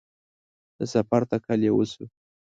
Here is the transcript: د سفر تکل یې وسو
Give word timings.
د 0.77 0.79
سفر 0.93 1.21
تکل 1.31 1.59
یې 1.67 1.71
وسو 1.77 2.05